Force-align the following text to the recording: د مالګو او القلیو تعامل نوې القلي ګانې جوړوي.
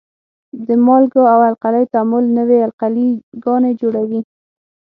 د 0.67 0.67
مالګو 0.85 1.23
او 1.33 1.39
القلیو 1.49 1.91
تعامل 1.93 2.25
نوې 2.37 2.59
القلي 2.67 3.09
ګانې 3.43 3.71
جوړوي. 3.81 4.21